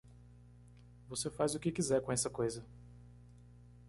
[1.07, 2.65] Você faz o que quiser com essa coisa.